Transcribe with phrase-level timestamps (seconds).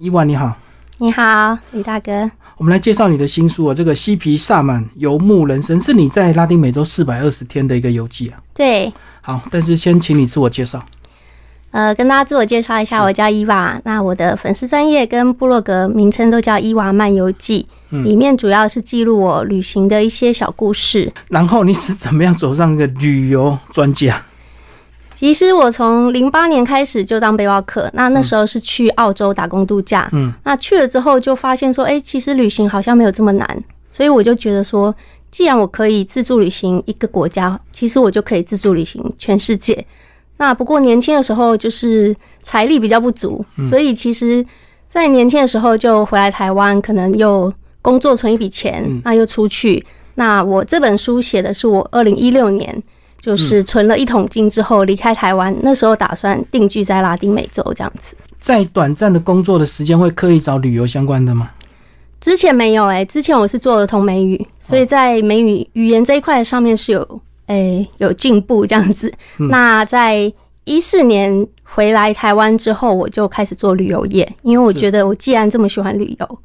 [0.00, 0.56] 伊娃你好，
[0.98, 2.30] 你好，李大哥。
[2.56, 8.38] 我们来介绍你的新书啊，这个嬉皮萨满游牧人生是你在拉丁美洲四百二十天的一个游记啊。
[8.54, 10.80] 对，好，但是先请你自我介绍。
[11.72, 13.80] 呃，跟大家自我介绍一下，我叫伊娃。
[13.84, 21.12] 那我的粉丝专业跟部落格名称都叫伊娃漫游记，里面主要是记录我旅行的一些小故事。
[21.28, 24.22] 然后你是怎么样走上一个旅游专家？
[25.18, 30.08] 其实我从零八年开始就当背包客，那那时候是去澳洲打工度假。
[30.12, 34.94] 嗯，那去了之后就发现说，哎，其实旅行好像没有这么难，所以我就觉得说，
[35.32, 39.84] 既然我可以自助旅行一个国家，其实我就可以自助旅行全世界。
[40.36, 44.44] 那不过年轻的时候就是财力比较不足，所以其实，
[44.86, 49.84] 在年轻的时候就回来台湾，可能又工作存一笔钱，那又出去。
[50.14, 52.80] 那我这本书写的是我二零一六年。
[53.20, 58.16] 就是存了一桶金之后离开台湾，那时候打算定居在拉丁美洲这样子。
[58.40, 61.50] 在短暂的工作的时间，会刻意找旅游相关的吗？
[62.20, 69.12] 之前没有哎，之前我是做儿童美语，所以在美语语言这一块上面是有诶有进步这样子。
[69.36, 70.32] 那在
[70.64, 76.38] 一四年回来台湾之后，我就开始做旅游业，因为我觉得我既然这么喜欢旅游，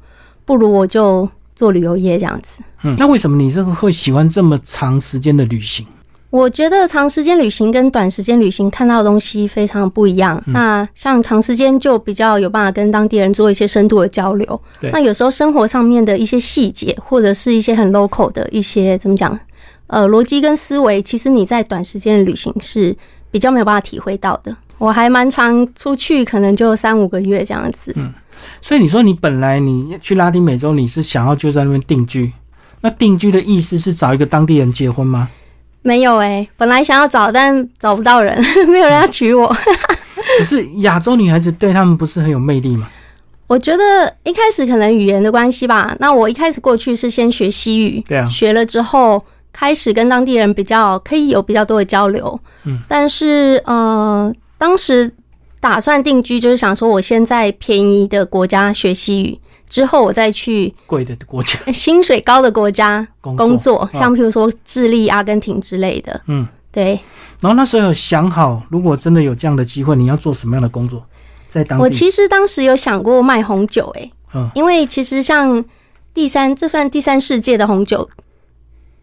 [0.44, 2.60] 不如我就做旅游业这样子。
[2.82, 5.86] 嗯，那为什么你这个会喜欢这么长时间的旅行？
[6.34, 10.42] 我觉得长时间旅行跟短时间旅行看到的东西非常不一样。
[10.46, 14.60] 那像长时间就比较有办法跟当地人做一些深度的交流。
[14.90, 19.38] 那有时候生活上面的一些细节，或者是一些很 local 的一些怎么讲，
[19.86, 22.96] 呃，逻辑跟思维，其实你在短时间的旅行是
[23.30, 24.56] 比较没有办法体会到的。
[24.78, 27.92] 我还蛮常出去，可能就三五个月这样子。
[27.94, 28.12] 嗯，
[28.60, 32.32] 所以你说你本来你去拉丁美洲，你是想要就在那边定居？
[32.80, 35.28] 那定居的意思是找一个当地人结婚吗？
[35.84, 38.34] 没有哎，本来想要找，但找不到人，
[38.66, 39.46] 没有人要娶我。
[40.38, 42.88] 可是亚洲女孩子对他们不是很有魅力吗？
[43.46, 43.82] 我觉得
[44.22, 45.94] 一开始可能语言的关系吧。
[46.00, 52.40] 那我一开始过去是先学西语，对啊，学了之后开始跟当地人比较可以有比较多的交流。
[52.64, 55.12] 嗯，但是呃，当时
[55.60, 59.38] 打算定居，就是想说我先在便宜的国家学西语。
[59.68, 66.20] 之后我再去贵的国家、 薪水高的国家工作，像譬如说智利、阿根廷之类的。
[66.26, 67.00] 嗯，对。
[67.40, 71.04] 然后那时候有想好，如果真的有这样的机会，你要做什么样的工作？
[71.48, 75.64] 在当我其实当时有想过卖红酒，哎，嗯，因为其实像
[76.12, 78.08] 第三，这算第三世界的红酒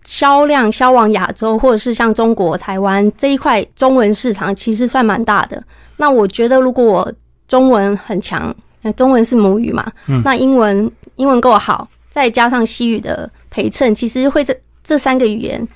[0.04, 5.62] 销量销往亚洲，或者是像中国台湾这一块中文市场，其实算蛮大的。
[5.98, 7.14] 那我觉得，如果我
[7.48, 8.56] 中文很强。
[8.82, 9.86] 那中文是母语嘛？
[10.08, 15.68] 嗯，那英文英文够好，再加上西语的陪衬，其实会这这三个语言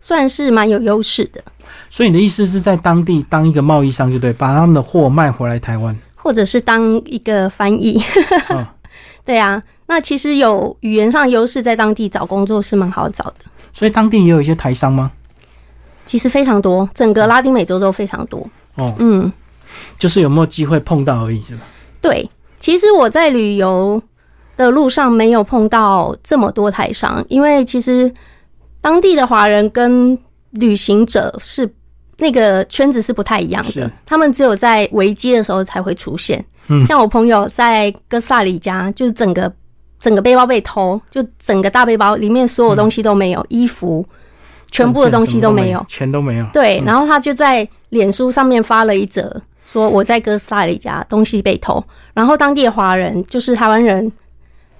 [0.00, 1.42] 算是蛮有优势的。
[1.88, 8.00] 所以你的意思是在当地当一个贸易商，就对，把他们的货卖回来台湾，或者是当一个翻译。
[9.24, 13.36] 对啊，那其实有语言上优势，在当地找工作是蛮好找的。
[13.72, 15.12] 所以当地也有一些台商吗？
[16.04, 18.44] 其实非常多，整个拉丁美洲都非常多。
[18.74, 19.32] 哦，嗯，
[19.98, 21.62] 就是有没有机会碰到而已，是吧？
[22.00, 22.28] 对。
[22.60, 24.00] 其实我在旅游
[24.56, 28.12] 的路上没有碰到这么多台商，因为其实
[28.80, 30.16] 当地的华人跟
[30.50, 31.68] 旅行者是
[32.18, 36.44] 那个圈子是不太一样的，他们只有在危机的时候才会出现。
[36.86, 39.50] 像我朋友在哥斯达黎加，就是整个
[39.98, 44.06] 整个背包被偷，就整个大背包里面所有东西都没有，衣服
[44.70, 46.46] 全部的东西都没有，钱都没有。
[46.52, 49.40] 对，然后他就在脸书上面发了一则。
[49.70, 51.82] 说我在哥斯达黎加东西被偷，
[52.12, 54.10] 然后当地的华人就是台湾人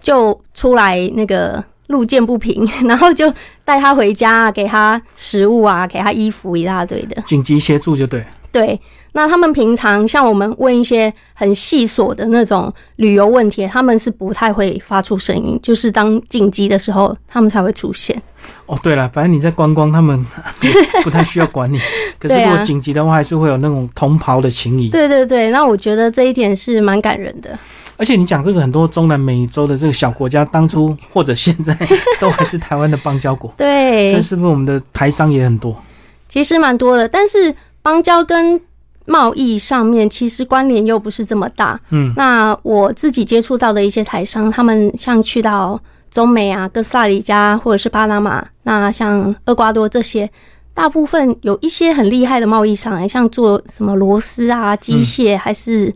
[0.00, 3.32] 就出来那个路见不平， 然后就
[3.64, 8.24] 带他回家，给他食物啊，给他衣服一大堆的，紧急协助就对。
[8.52, 8.78] 对，
[9.12, 18.20] 那他们平常像我们问一些很细琐的那种旅游问题，他们是不太会发出声音，就是当紧急的时候，他们才会出现。
[18.66, 20.26] 哦，对了，反正你在观光，他们
[21.04, 21.78] 不太需要管你。
[22.18, 24.88] 可是如果紧急的话，还是会有那种同袍的情谊。
[24.88, 27.56] 对对对，那我觉得这一点是蛮感人的。
[27.96, 31.76] 而且你讲这个很多中南美洲的这个小国家，当初或者现在
[32.18, 33.52] 都还是台湾的邦交国。
[33.56, 35.80] 对，所以是不是我们的台商也很多？
[36.28, 37.54] 其实蛮多的，但是。
[37.82, 38.60] 邦交跟
[39.06, 41.80] 贸易上面其实关联又不是这么大。
[41.90, 45.80] 嗯，那我自己接触到的一些台商，他们像去到
[46.10, 50.30] 中美啊、哥斯达黎加或者是巴拿马，那像厄瓜多这些，
[50.74, 55.92] 大部分有一些很厉害的贸易商，像做什么螺丝啊、机械还是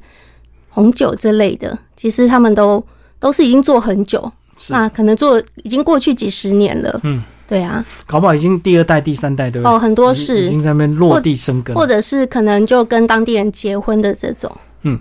[0.71, 2.85] 红酒之类的，其实他们都
[3.21, 4.33] 都是已经做很久，
[4.69, 7.01] 那可能做已经过去几十年了。
[7.05, 7.23] 嗯。
[7.47, 9.75] 对啊，搞不好已经第二代、第三代，对不对？
[9.75, 14.51] 哦，很多是已经在那边落地生根，或者是可能就跟当地人结婚的这种。
[14.83, 14.99] 嗯，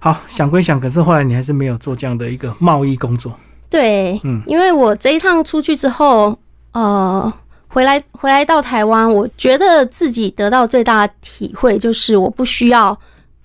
[0.00, 3.34] 好，想归想，可是后来你还是没有做这样的一个贸易工作。
[3.68, 6.38] 对，嗯，因为我这一趟出去之后，
[6.72, 7.32] 呃，
[7.68, 12.98] 回来回来到台湾，我觉得自己得到最大的体会就是我不需要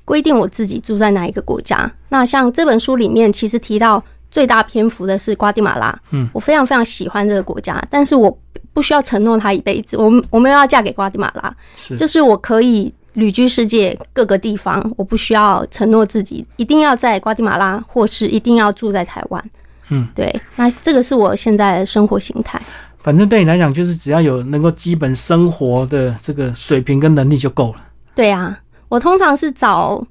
[0.05, 1.91] 规定我自己住在哪一个国家。
[2.09, 8.35] 那像这本书里面其实提到最大篇幅的是瓜地马拉，嗯，我非常非常喜欢这个国家，但是我
[8.73, 12.93] 不需要承诺他一辈子，我们我们要嫁给瓜地马拉，是，就是我可以。
[13.13, 19.43] 旅居世界各个地方，我不需要承诺自己一定要在瓜地马拉，或是一定要住在台湾。
[19.89, 22.61] 嗯，对，那这个是我现在的生活形态。
[22.99, 27.79] 反正对你来讲，就是只要有能够基本生活的这个水平跟能力就够了。
[28.15, 30.01] 对啊，我通常是找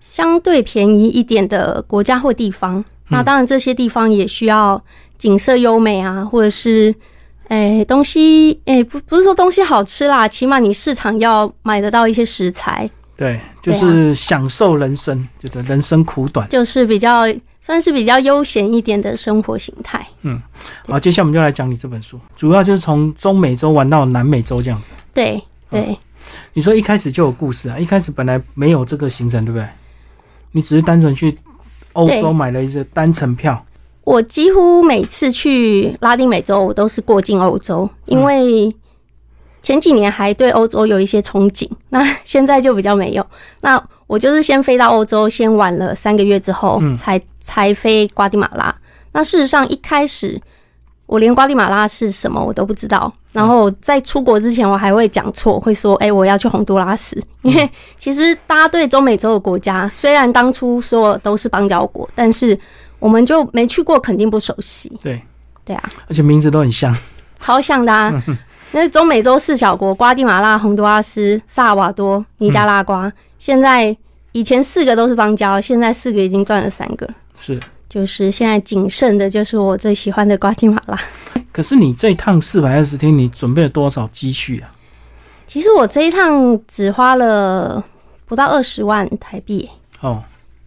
[0.00, 2.84] 相对便宜一点的国家或地方。
[3.08, 4.82] 那当然，这些地方也需要
[5.16, 6.94] 景色优美啊，或者是。
[7.48, 12.86] 哎，东西哎，不不是说东西好吃啦，起码你市场要买得到一些食材。
[13.16, 17.22] 对，就是享受人生，觉得人生苦短，就是比较
[17.62, 20.06] 算是比较悠闲一点的生活形态。
[20.24, 20.42] 嗯，
[20.86, 24.90] 好，接下来我们就来讲你这本书，主要就是从中美洲玩到南美洲这样子。
[25.14, 25.98] 对对，
[26.52, 29.66] 你说一开始就有故事啊，一开始本来没有这个行程，对不对？
[30.52, 31.34] 你只是单纯去
[31.94, 33.64] 欧洲买了一个单程票。
[34.04, 38.74] 我几乎每次去拉丁美洲，我都是过境欧洲，因为
[39.62, 43.26] 前几年还对欧洲有一些憧憬， 那现在就比较没有。
[43.60, 48.74] 那我就是先飞到欧洲，先玩了三个月之后，才才飞瓜地马拉。
[49.12, 50.40] 那事实上一开始
[51.06, 62.58] 我连瓜地马拉是什么我都不知道，然后在出国之前我还会讲错，会说：“哎，我要去洪都拉斯。”因为其实大家对中美洲的国家，虽然当初说都是邦交国，但是。
[63.00, 64.90] 我们就没去过，肯定不熟悉。
[65.00, 65.22] 对，
[65.64, 66.92] 对啊，而且名字都很像，
[67.38, 68.12] 超像的啊！
[68.72, 73.12] 那中美洲四小国：瓜地马拉、洪都拉斯、萨尔瓦多、尼加拉瓜。
[73.38, 73.96] 现在
[74.32, 77.08] 以前四个都是邦交，现在四个已经断了三个。
[77.36, 80.98] 是，就是现在仅剩的就是我最喜欢的瓜地马拉。
[81.58, 84.70] 可是你这一趟四百二十天，你准备了多少积蓄啊？
[85.44, 87.84] 其实我这一趟只花了
[88.26, 89.68] 不到二十万台币。
[89.98, 90.22] 哦，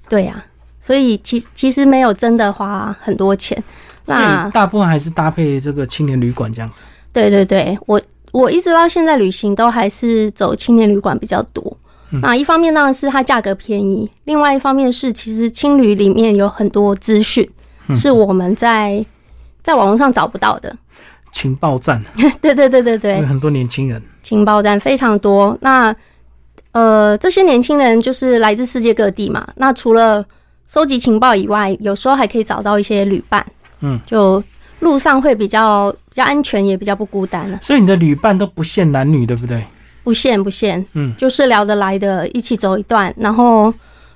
[0.09, 0.43] 对呀。
[0.81, 3.57] 所以其其实没有真的花很多钱，
[4.03, 6.81] 那大部分还是搭配这个青年旅馆这样子。
[7.13, 8.01] 对对对，我
[8.33, 11.77] 我一直到现在旅行都还是走青年旅馆比较多。
[12.21, 17.49] 那一方面当然是它价格便宜，另外一方面是其实青旅里面有很多资讯
[17.95, 19.05] 是我们在
[19.63, 20.75] 在网络上找不到的。
[21.31, 22.03] 情报站。
[22.41, 24.01] 对对对对对，很多年轻人。
[24.21, 25.57] 情报站非常多。
[25.61, 25.95] 那
[26.73, 29.47] 呃，这些年轻人就是来自世界各地嘛。
[29.55, 30.23] 那除了
[30.67, 33.45] 收集情报以外，有时候还可以找到一些旅伴，
[33.81, 34.41] 嗯，就
[34.79, 37.59] 路上会比较比较安全，也比较不孤单了。
[37.61, 39.63] 所以你的旅伴都不限男女，对不对？
[40.03, 43.73] 不限不限，嗯，就是聊得来的，一起走一段，然后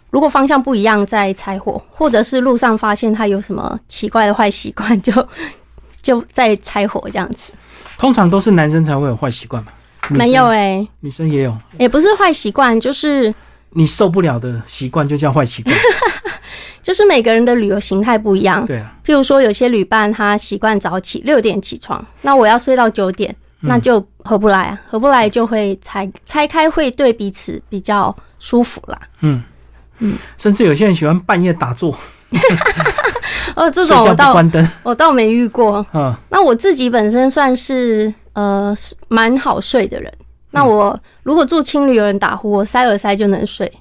[0.09, 5.11] 如果方向不一样再拆伙，或者是路上发现他有什么奇怪的坏习惯，就
[6.01, 7.51] 就再拆伙这样子。
[7.97, 9.71] 通常都是男生才会有坏习惯嘛？
[10.09, 13.33] 没有哎，女生也有，也不是坏习惯，就是
[13.71, 15.75] 你受不了的习惯就叫坏习惯。
[16.83, 18.93] 就是每个人的旅游形态不一样，对啊。
[19.03, 28.99] 譬如说，有些旅伴他习惯早起，六点起床，那我要睡到九点，那就合不来啊，合不来就会拆拆开，会对彼此比较舒服啦。
[29.21, 29.43] 嗯
[29.99, 31.97] 嗯，甚至有些人喜欢半夜打坐。
[33.55, 34.35] 哦， 这种 我倒
[34.83, 35.85] 我倒没遇过。
[35.93, 38.75] 嗯，那我自己本身算是呃
[39.07, 40.11] 蛮好睡的人。
[40.51, 43.71] 那我如果住青旅有人打呼，我塞耳塞就能睡。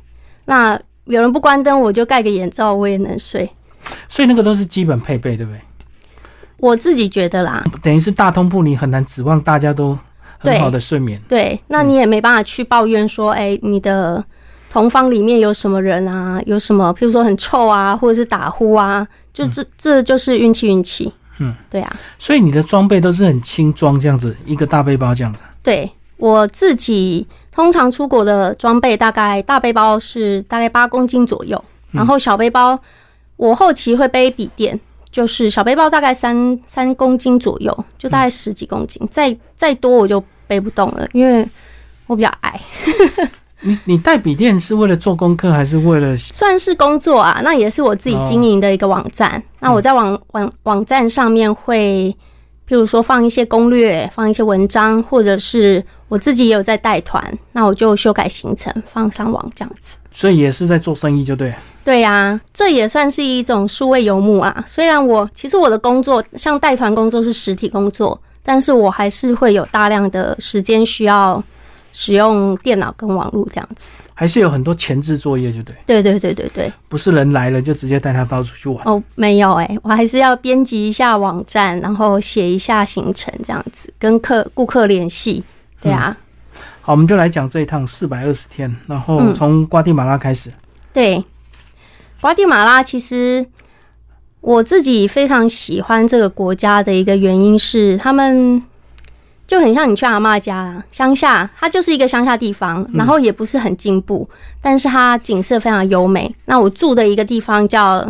[0.47, 3.51] 那有人不关灯，我就盖个眼罩，我也能睡。
[4.09, 5.61] 所以那个都是基本配备，对不对？
[6.57, 9.99] 我自己觉得啦，等于是大通铺，你很难指望大家都
[10.39, 11.21] 很好的睡眠。
[11.29, 14.25] 对，那你也没办法去抱怨说，哎，你的
[14.75, 16.43] 同方里面有什么人啊？
[16.47, 19.07] 有什么，譬如说很臭啊，或者是打呼啊？
[19.33, 21.13] 就这，这就是运气，运气。
[21.39, 21.97] 嗯，对啊。
[22.19, 25.39] 所以你的装备都是很轻装，这样子一个大背包这样子。
[25.63, 27.25] 对我自己。
[27.53, 32.77] 通常出国的装备大概大背包是大概八公斤左右，然后小背包
[33.37, 34.81] 我后期会背笔电，
[35.13, 41.49] 就是小背包大概三三公斤左右，就大概十几公斤，再再多我就背不动了，因为
[42.09, 42.61] 我比较矮。
[43.65, 46.17] 你你带笔电是为了做功课还是为了？
[46.17, 49.43] 算是工作啊，那也是我自己经营的一个网站。
[49.59, 52.17] 那我在网网网站上面会。
[52.67, 59.99] 譬如说放一些攻略，放一些文章，或者是我自己也有在带团，那我就修改行程放上网这样子。
[60.11, 61.53] 所以也是在做生意，就对。
[61.85, 64.65] 对呀，这也算是一种数位游牧啊。
[64.67, 71.45] 虽然我其实我的工作像带团工作是实体工作，但是我还是会有大量的时间需要
[71.97, 73.93] 使用电脑跟网络这样子。
[74.13, 75.75] 还是有很多前置作业，就对。
[75.87, 78.85] 对对对对对，不是人来了就直接带他到处去玩。
[78.85, 85.43] 哦，没有哎，我还是要编辑一下网站，然后写一下行程这样子，跟客顾客联系。
[85.81, 86.17] 对啊。
[86.83, 90.53] 好，我们就来讲这一趟四百二十天，然后从瓜地马拉开始。
[90.93, 91.25] 对，
[92.21, 93.47] 瓜地马拉其实
[94.41, 98.63] 我自己非常喜欢这个国家的一个原因是他们。
[99.55, 104.29] 就很像你去阿妈家啦，乡下，它就是一个乡下地方，然后也不是很进步，
[104.61, 106.35] 但是它景色非常优美。
[106.47, 108.05] 那我住的一个地方叫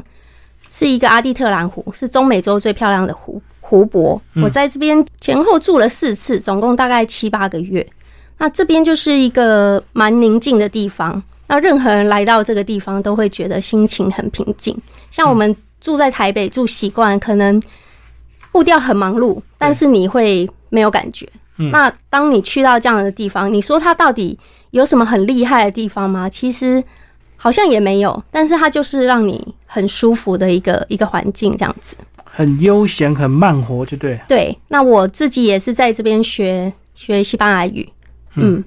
[0.70, 4.18] 是一个阿蒂特兰湖，是中美洲最漂亮的湖湖泊。
[4.42, 7.86] 我在这边前后住了四次，总共大概七八个月。
[8.38, 14.74] 那这边就是一个蛮宁静的地方，那任何人来到这个地方都会觉得心情很平静。
[15.10, 17.62] 像我们住在台北住习惯，可能
[18.50, 20.48] 步调很忙碌，但是你会。
[20.74, 21.28] 没有感觉。
[21.70, 24.36] 那当你去到这样的地方，你说它到底
[24.72, 26.28] 有什么很厉害的地方吗？
[26.28, 26.82] 其实
[27.36, 31.96] 好像也没有，但是它就是让你很舒服的一个一个环境，这样子。
[32.24, 34.20] 很悠闲，很慢活，就对。
[34.26, 37.88] 对，那我自己也是在这边学学西班牙语。
[38.34, 38.64] 嗯。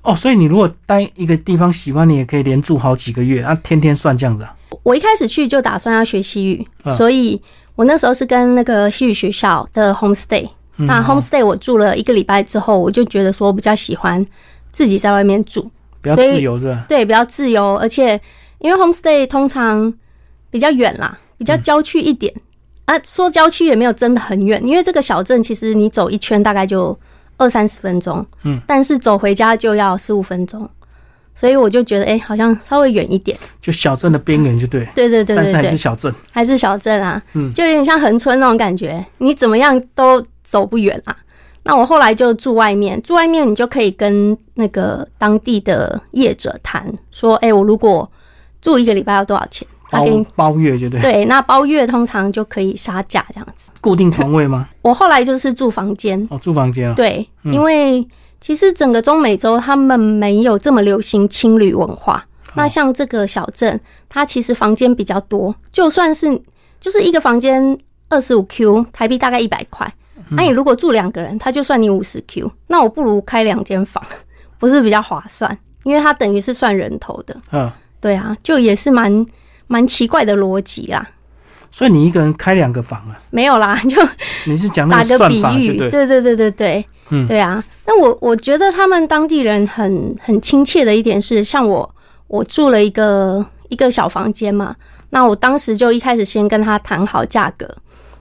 [0.00, 4.54] 哦，所以你如果待一个地方喜欢，你也可以连住好几个月，啊，天天算这样子啊。
[4.82, 6.66] 我一开始去就打算要学西语，
[6.96, 7.42] 所以
[7.74, 10.48] 我那时候是跟那个西语学校的 homestay。
[10.76, 14.24] 那 homestay 我住了一个礼拜之后，我就觉得说比较喜欢
[14.72, 15.70] 自己在外面住，
[16.02, 16.84] 比较自由是吧？
[16.88, 18.20] 对，比较自由，而且
[18.58, 19.92] 因为 homestay 通常
[20.50, 22.32] 比较远啦，比较郊区一点。
[22.84, 22.98] 啊。
[23.04, 26.98] 说郊区也没有真的很远，因为这个小镇其实你走一圈大概就
[27.36, 30.68] 二三十分钟，嗯，但是走回家就要十五分钟。
[31.38, 41.14] 所以我就觉得，哎，好像稍微远一点，就小镇的边缘，就对，对对对，但是还是小镇，还是小镇啊，嗯，就有点像横村那种感觉，你怎么样都走不远啊。
[41.64, 48.10] 那我后来就住外面，住外面你就可以跟那个当地的业者谈，说，哎，我如果
[48.62, 49.68] 住一个礼拜要多少钱？
[49.90, 53.70] 他给你包月就对，对，那包月通常就可以杀价这样子。
[53.80, 54.68] 固定床位吗？
[54.80, 58.08] 我后来就是住房间，哦，住房间啊，对，因为。
[58.38, 62.22] 其实整个中美洲他们没有这么流行青旅文化。
[62.54, 66.40] 那像这个小镇，它其实房间比较多，就算是
[66.78, 67.76] 就是一个房间
[68.10, 69.90] 二十五 Q 台币大概一百块。
[70.30, 72.50] 那你如果住两个人，他就算你五十 Q。
[72.66, 74.02] 那我不如开两间房，
[74.58, 75.56] 不是比较划算？
[75.84, 77.36] 因为它等于是算人头的。
[77.52, 79.24] 嗯，对啊，就也是蛮
[79.66, 81.08] 蛮奇怪的逻辑啦。
[81.70, 83.20] 所以你一个人开两个房啊？
[83.30, 83.96] 没有啦， 就
[84.46, 86.86] 你是讲那个比喻对对对对对。
[87.10, 91.94] 嗯，对啊，那我我觉得他们当地人很很亲切的一点是，像我
[92.26, 94.74] 我住了一个一个小房间嘛，
[95.10, 97.68] 那我当时就一开始先跟他谈好价格，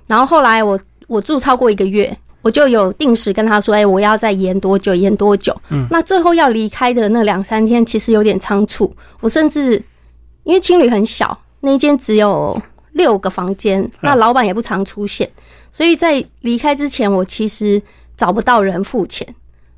[0.05, 5.55] 然后后来我我住超过一个月，我就有定时跟他说，哎，我要再延多久，延多久。
[5.69, 9.81] 嗯，那最后要离开的那两三天，其实有点仓促，我甚至
[10.43, 12.61] 因为青旅很小，那间只有
[12.93, 15.29] 六个房间，那老板也不常出现，
[15.71, 17.81] 所以在离开之前，我其实。
[18.17, 19.27] 找不到人付钱，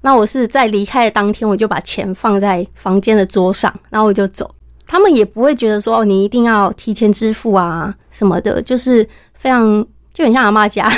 [0.02, 4.48] 那我是在离开的当天，我就把钱放在房间的桌上，然后我就走。
[4.86, 9.04] 他们也不会觉得说哦，你一定要提前支付啊什么的，就是
[9.34, 9.84] 非常
[10.18, 10.92] 就很像阿妈家，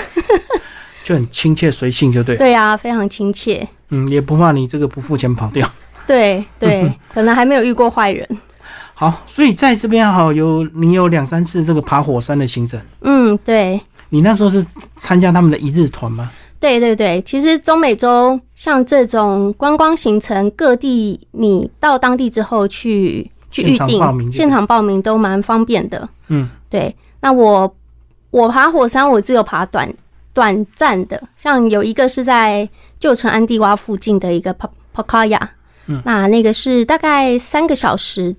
[1.04, 2.38] 就很亲切随性，就对。
[2.38, 3.68] 对啊，非常亲切。
[3.90, 5.70] 嗯，也不怕你这个不付钱跑掉。
[6.08, 8.26] 对对， 可能还没有遇过坏人。
[8.94, 12.80] 好，所以在这边哈，有你有两三次这个爬火山的行程。
[13.02, 13.78] 嗯，对。
[14.08, 16.32] 你那时候是参加他们的一日团吗？
[16.58, 26.08] 对对对，其实中美洲像这种观光行程，各地你到当地之后去去预定，现场报名都蛮方便的。
[26.30, 26.96] 嗯，对。
[27.22, 27.76] 那我
[28.32, 29.92] 我爬火山，我只有爬短
[30.34, 32.68] 短暂的，像有一个是在
[33.00, 35.52] 旧城安地瓜附近的一个帕帕卡亚，
[35.88, 38.36] 嗯，那那个是大概三个小时，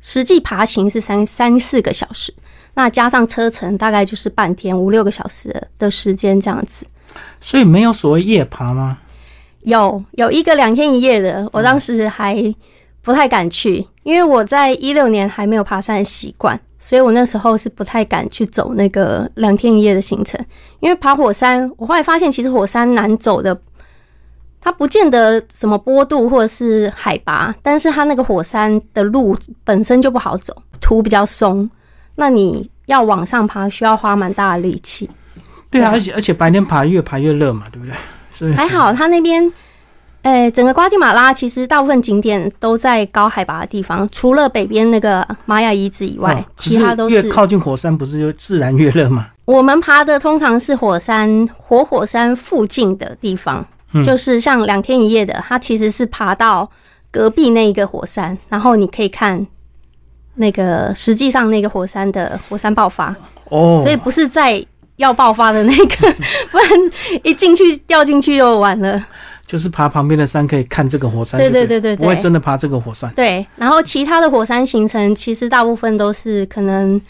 [0.00, 2.34] 实际爬行是三三四个小时，
[2.74, 6.86] 那加上车程大概就是半天五六个小时的时间这样子。
[7.40, 8.98] 所以没有所谓夜爬吗？
[9.62, 12.34] 有有一个两天一夜的，我当时还
[13.08, 20.38] 不太敢去，因为我在一六年还没有爬山的习惯，所以我那时候是不太敢去走那个两天一夜的行程。
[20.80, 23.58] 因为爬火山，我后来发现其实火山难走的，
[24.60, 29.34] 它不见得什么坡度或者是海拔，但是它那个火山的路
[29.64, 31.70] 本身就不好走，土比较松，
[32.16, 35.08] 那你要往上爬需要花蛮大的力气。
[35.70, 37.94] 对啊，而且而且白天爬越爬越热嘛，对不对？
[38.34, 39.50] 所以还好，他那边，
[40.28, 49.28] 诶，整个瓜地马拉其实大部分景点都在高海拔的地方，除了北边那个玛雅遗址以外，其他都是越靠近火山，不是就自然越热吗？
[49.44, 53.64] 我们爬的通常是火山活火山附近的地方，
[54.04, 56.70] 就是像两天一夜的，它其实是爬到
[57.10, 59.46] 隔壁那一个火山，然后你可以看
[60.34, 63.14] 那个实际上那个火山的火山爆发
[63.50, 64.62] 哦，所以不是在
[64.96, 66.14] 要爆发的那个，
[66.50, 66.68] 不然
[67.22, 69.02] 一进去掉进去就完了。
[69.48, 73.10] 就是爬旁边的山可以看这个火山，对对对对，不会真的爬这个火山。
[73.14, 77.00] 对，然后其他的火山形成其实大部分都是可能，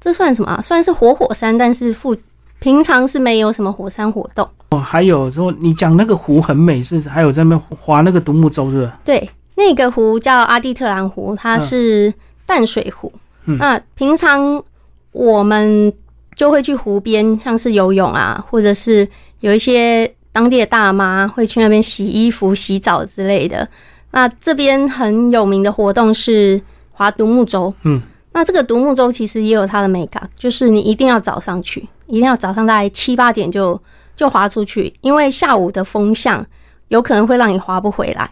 [0.00, 0.58] 这算什么？
[0.62, 2.16] 算是活火山，但是附
[2.58, 4.48] 平常是没有什么火山活动。
[4.70, 8.90] 哦，还有说你讲那个湖很美，是还有在那边划那个独木舟，是不是？
[9.04, 12.10] 对，那个湖叫阿蒂特兰湖，它是
[12.46, 13.12] 淡水湖。
[13.44, 14.64] 那平常
[15.12, 15.92] 我们
[16.34, 19.06] 就会去湖边，像是游泳啊，或者是
[19.40, 20.10] 有一些。
[20.34, 23.66] 当地的大妈会去那边洗衣服、洗澡之类的。
[24.10, 26.60] 那这边很有名的活动是
[26.90, 27.72] 划独木舟。
[27.84, 28.00] 嗯，
[28.32, 33.80] 那这个独木舟其实也有它的美感，就是你一定要早上去，一定要早上大概七八点就
[34.16, 36.44] 就划出去，因为下午的风向
[36.88, 38.28] 有可能会让你划不回来。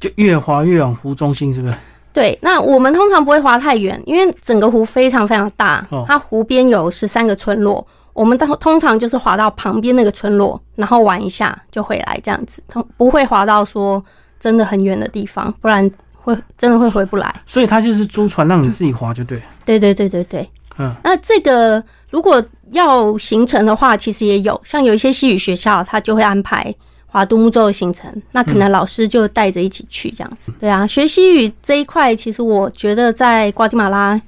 [0.00, 1.74] 就越划越往湖中心，是不是？
[2.12, 2.36] 对。
[2.42, 7.86] 那我们通常不会划太远，因为整个湖非常非常大，它湖边有十三个村落。
[8.12, 14.04] 我们通通常就是滑到旁边那个村落，然后玩一下就回来这样子，通不会滑到说
[14.38, 17.34] 真的很远的地方，不然会真的会回不来。
[17.46, 19.40] 所以他就是租船让你自己滑就对。
[19.64, 20.94] 对对对对对，嗯。
[21.04, 26.74] 那这个如果要行程的话，其实也有，像有一些西语学校，他就会安排
[27.06, 30.52] 划独木舟的行程，那可能老师就带着一起去这样子。
[30.58, 34.20] 对啊，学西语这一块，其实我觉得在瓜地马拉。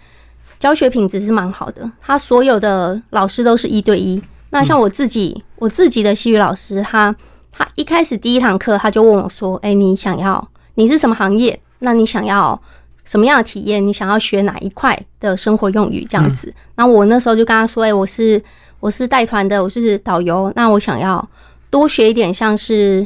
[0.63, 4.23] 教学品质是蛮好的，他所有的老师都是一对一。
[4.51, 7.13] 那像我自己，我自己的西语老师，他
[7.51, 11.59] 他一开始第一堂课他就问我说：“哎，你想要你是什么行业？
[11.81, 12.63] 那你想要
[13.05, 13.85] 什么样的体验？
[13.85, 16.07] 你想要学哪一块的生活用语？
[16.09, 18.41] 这样子。”那我那时候就跟他说：“哎，我是
[18.79, 20.53] 我是带团的，我是导游。
[20.55, 21.29] 那我想要
[21.71, 23.05] 多学一点，像是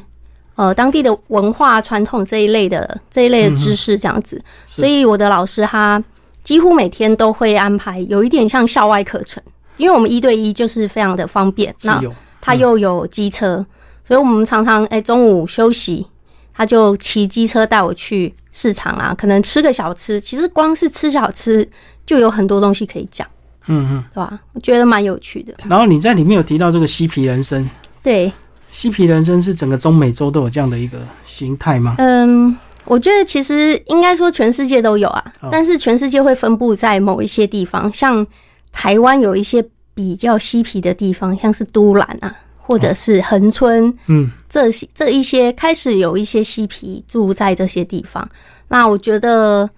[0.57, 4.45] 呃当地的文化传统这一类的这一类的知识，这样子。
[4.67, 6.05] 所以我的老师他。
[6.47, 9.43] 几乎每天都会安排有一点像校外课程，
[9.79, 11.75] 因为我们一对一就是非常的方便。
[11.83, 12.01] 那
[12.41, 13.67] 他又有机车，
[14.07, 16.07] 所以我们常常哎中午休息，
[16.55, 20.21] 他就骑机车带我去市场啊，可能吃个小吃。
[20.21, 21.69] 其实光是吃小吃
[22.07, 23.27] 就有很多东西可以讲，
[23.67, 24.39] 嗯嗯，对吧？
[24.53, 25.53] 我觉得蛮有趣的。
[25.69, 27.69] 然后你在里面有提到这个嬉皮人生，
[28.05, 28.33] 对，
[28.71, 31.97] 嬉皮人生是整个中美洲都有这样的一个形态吗？
[31.99, 32.57] 嗯。
[32.87, 38.25] 我觉得其实应该说全世界都有啊，但是全世界会分布在某一些地方，像
[38.71, 48.29] 台湾有一些比较嬉皮的地方，像是都兰啊，或者是恒春，嗯，这些这一些开始有一些嬉皮住在这些地方。
[48.69, 49.69] 那我觉得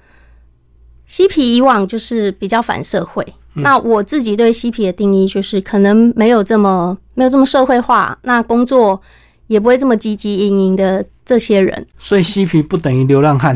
[1.07, 9.01] 嬉皮以往就是比较反社会，那我自己对嬉皮的定义就是可能没有这么没有这么社会化，那工作
[9.47, 11.05] 也不会这么积极营营的。
[11.29, 13.55] 这些人，所以嬉皮不等于流浪汉。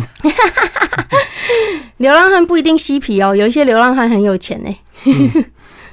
[1.96, 4.76] 流浪汉不一定嬉皮哦，有一些流浪汉很有钱呢。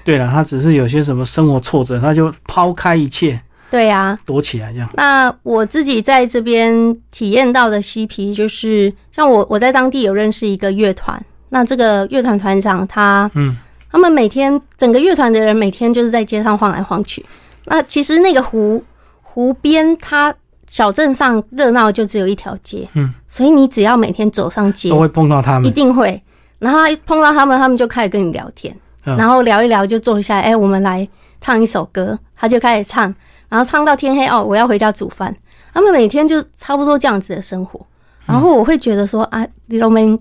[0.03, 3.39] 对了，他只是有些什么生活挫折，他就抛开一切，
[3.71, 4.89] 对呀，躲起来这样。
[4.95, 13.55] 那我自己在这边体验到的嬉皮，就是像我我在当地有认识一个乐团，那这个乐团团长他，嗯，
[13.89, 17.25] 他们每天整个乐团的人每天就是在街上晃来晃去。
[17.63, 18.83] 那其实那个湖
[19.21, 20.35] 湖边，他。
[20.69, 26.21] 小镇上热闹就只有一条街，嗯，所以你只要每天走上街，都会碰到他们，一定会。
[26.59, 31.07] 然后碰到他们，他们就开始跟你聊天，然后聊一聊就坐下来，哎，我们来
[31.41, 33.13] 唱一首歌，他就开始唱，
[33.49, 35.35] 然后唱到天黑哦，我要回家煮饭。
[35.73, 37.83] 他们每天就差不多这样子的生活，
[38.25, 40.19] 然后我会觉得说啊，李龙明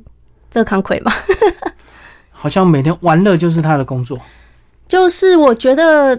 [0.51, 1.13] 这康魁嘛，
[2.31, 4.19] 好像每天玩乐就是他的工作，
[4.87, 6.19] 就是我觉得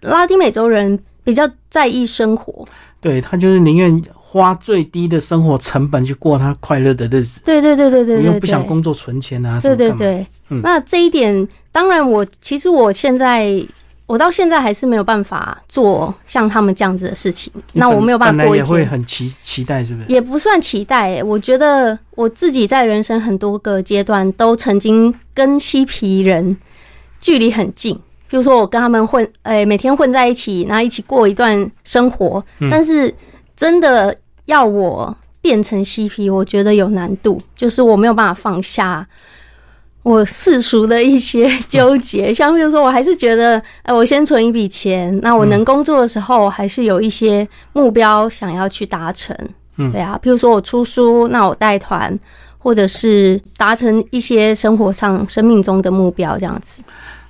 [0.00, 2.66] 拉丁美洲人比较在意生活。
[3.00, 7.40] 对他就是宁愿花最低的生活成本去过他快乐的日子。
[7.44, 9.58] 对对对对对，不想工作存钱啊。
[9.60, 10.26] 对对对，
[10.62, 13.60] 那这一点当然，我其实我现在
[14.06, 17.52] 我到现在还是没有办法做像他们这样子的事情。
[17.72, 18.66] 那我没有办法过一天。
[18.66, 20.06] 也会很期期待，是不是？
[20.08, 26.56] 也不算期待，我觉得我自己在人生很多个阶段都曾经跟嬉皮人
[27.20, 27.98] 距离很近。
[28.30, 32.42] 比如说，我跟他们混，诶，每天混在一起，然后一起过一段生活。
[32.70, 33.12] 但是，
[33.56, 39.04] 真的要我变成 CP，我觉得有难度，就是我没有办法放下
[40.04, 42.32] 我世俗的一些 纠结。
[42.32, 49.36] 像比如说，我还是觉得，哎，我先存一笔钱，那我能工作的时候，还是有一些目标想要去达成。
[49.76, 52.16] 嗯，对啊，比如说我出书，那我带团，
[52.58, 56.82] 或者是达成一些生活上、生命中的目标，这样子。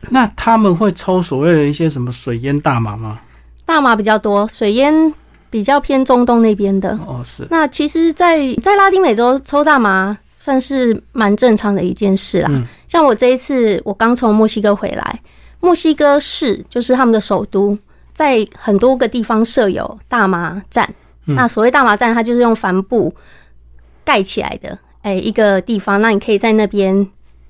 [0.08, 3.20] 那他们会抽所谓的一些什么水烟大麻吗？
[3.66, 5.14] 大麻比较多，水烟
[5.50, 6.98] 比较偏中东那边的。
[7.06, 7.46] 哦，是。
[7.50, 12.48] 那其实，在在拉丁美洲抽大麻算是蛮正常的一件事啦。
[12.50, 12.66] 嗯。
[12.88, 15.20] 像我这一次，我刚从墨西哥回来，
[15.60, 17.78] 墨西哥市就是他们的首都，
[18.12, 20.92] 在很多个地方设有大麻站。
[21.26, 23.14] 那所谓大麻站，它就是用帆布
[24.04, 26.00] 盖起来的，哎，一个地方。
[26.00, 27.06] 那你可以在那边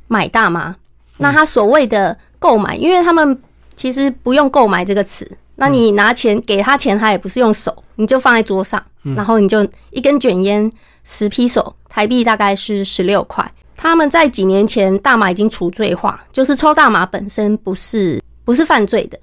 [0.08, 0.76] 买大麻。
[1.20, 3.38] 那他所谓的购买，因为他们
[3.76, 5.30] 其实不用购买这个词。
[5.56, 8.82] 那你拿钱给他钱，他也不是用手，你就放在桌上，
[9.14, 10.70] 然后你就一根卷烟
[11.04, 13.50] 十批手，台币大概是十六块。
[13.76, 19.18] 他们在几年前大麻已经除罪化，就是抽大麻本身不是不是犯罪的。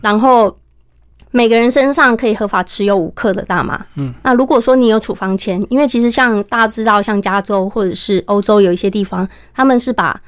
[0.00, 0.56] 然后
[1.32, 3.84] 每个人身上可以合法持有五克的大麻。
[3.96, 10.20] 嗯，那如果说你有处方签，因为其实像大家知道，像加州或者是欧洲有一些地方，他们是把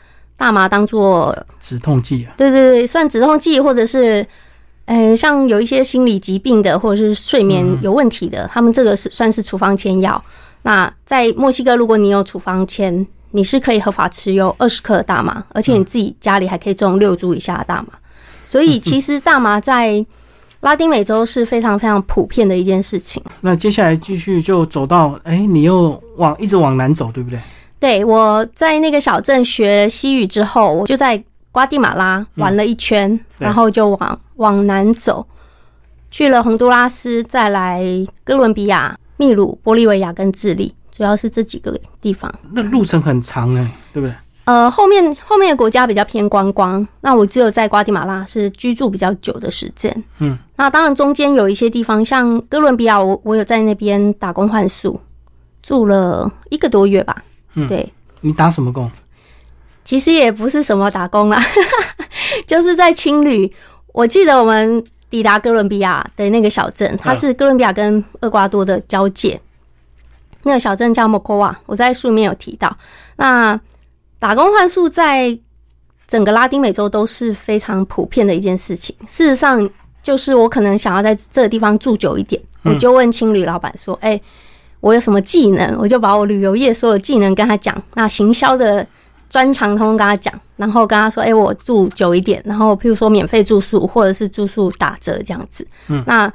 [0.42, 2.35] 大麻当做止痛剂啊。
[2.37, 4.26] 对对对，算止痛剂或者是。
[4.87, 10.22] 嗯，像有一些心理疾病的，或者是睡眠有问题的，他们这个是算是处方签药。
[10.62, 17.96] 那在墨西哥，如果你有处方签，你是可以合法持有二十克的大麻，而且你自己家里还可以种六株以下的大麻。
[18.42, 20.05] 所以其实大麻在
[20.62, 23.22] 拉丁美洲是非常非常普遍的一件事情。
[23.40, 27.38] 那接下来继续就走到，哎，你又往一直往南走，对不对？
[27.83, 31.23] 对，我在那个小镇学西语之后，我就在。
[31.55, 35.27] 瓜地马拉玩了一圈，然后就往往南走，
[36.11, 37.85] 去了洪都拉斯，再来
[38.25, 42.35] 哥伦比亚、秘鲁、玻利维亚跟智利，主要是这几个地方。
[42.53, 44.14] 那路程很长哎，对不对？
[44.47, 49.95] 呃，后面后面的国家比较偏观光，那我只有在瓜地马拉是居住比较久的时间。
[50.21, 54.99] 嗯，那当然中间有一些地方，像哥伦比亚，我我有在那边打工换宿，
[55.62, 57.23] 住了一个多月吧。
[57.54, 57.92] 嗯，对。
[58.20, 58.90] 你打什么工？
[59.84, 61.42] 其实也不是什么打工啦，
[62.46, 63.52] 就是在青旅。
[63.92, 69.40] 我记得我们抵达哥伦比亚的那个小镇，它是哥伦比亚跟厄瓜多的交界。
[70.44, 72.76] 那个小镇叫莫科瓦，我在书里面有提到。
[73.16, 73.60] 那
[74.18, 75.36] 打工换宿在
[76.06, 78.94] 整个拉丁美洲都是非常普遍的一件事情。
[79.06, 79.68] 事实上，
[80.02, 84.20] 就是我可能想要在这个地方住久一点，我就问青旅老板说：“哎，
[84.83, 87.75] 我有什么技能？”我就把我旅游业所有技能跟他讲。
[87.95, 88.87] 那行销的。
[89.33, 96.31] 专长通通跟他讲，然后跟他说：“哎，我住久一点，然后譬如说免费住宿，或者是住宿打折这样子。”嗯，那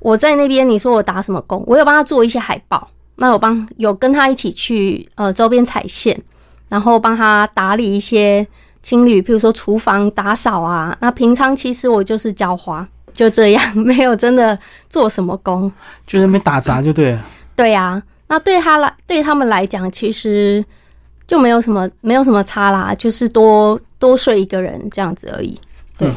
[0.00, 1.62] 我在那边，你说我打什么工？
[1.64, 6.20] 我有帮他做一些海报，那我帮有跟他一起去呃周边踩线，
[6.68, 8.44] 然后帮他打理一些
[8.82, 10.96] 青旅，譬如说厨房打扫啊。
[11.00, 12.84] 那平常其实我就是浇花，
[13.14, 14.58] 就这样， 没有真的
[14.88, 15.70] 做什么工，
[16.04, 17.24] 就那边打杂就对了。
[17.60, 20.64] 对呀，那对他来对他们来讲，其实。
[21.30, 25.56] 就没有什么没有什么差啦，就是多多睡一个人这样子而已。
[25.96, 26.12] 对，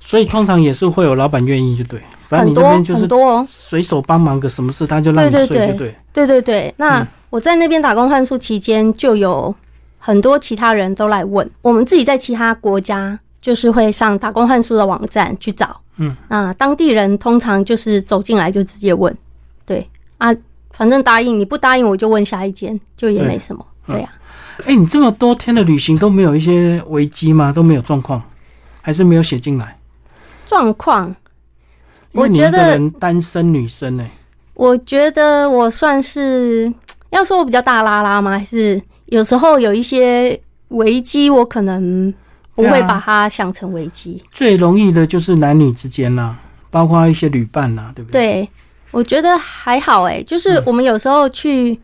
[0.00, 2.00] 所以通常也是会有老板愿意，就对。
[2.26, 5.94] 反正你这边就是多随手帮忙个什么事，他就让你睡，就对。
[6.10, 9.54] 对对对，那我在那边打工换宿期间，就有
[9.98, 11.46] 很多其他人都来问。
[11.60, 15.78] 我们自己在其他国家，就是会上打工换宿的网站去找。
[15.98, 19.14] 嗯，那当地人通常就是走进来就直接问。
[19.66, 20.34] 对啊，
[20.76, 23.64] 反正答应你不答应，我就问下一间，就也没什么。
[23.86, 24.12] 对呀。
[24.64, 27.52] 哎，你这么多天的旅行都没有一些危机吗？
[27.52, 28.22] 都没有状况，
[28.80, 29.76] 还是没有写进来？
[30.46, 31.14] 状况，
[32.12, 34.06] 我觉得单身女生呢？
[34.54, 36.72] 我觉得我算是
[37.10, 38.38] 要说我比较大拉拉吗？
[38.38, 42.12] 还是有时候有一些危机，我可能
[42.54, 44.22] 不会把它想成危机。
[44.32, 46.38] 最容易的就是男女之间啦，
[46.70, 48.20] 包括一些旅伴啦，对不对？
[48.20, 48.48] 对，
[48.96, 51.78] 我觉得还好哎，就是我们有时候去。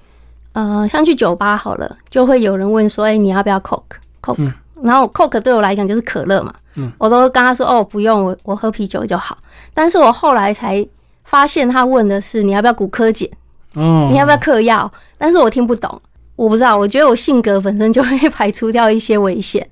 [0.55, 9.39] 呃，像去酒吧好了，就会有人问说：“哎，你要不要 Coke？Coke？” 然后 Coke 对我来讲就是可乐嘛，嗯，我都跟他说：“哦，不用，我我喝啤酒就好。”
[9.73, 10.87] 但是我后来才
[11.25, 13.27] 发现，他问的是你要不要骨科检，
[13.73, 14.93] 哦，你要不要嗑药？
[15.17, 16.03] 但是我听不懂，
[16.37, 16.77] 我不知道。
[16.77, 19.67] 我觉得我性格本身就会排除掉一些危险。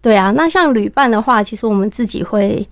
[0.00, 2.64] 对啊，那像旅伴的话，其实我们自己会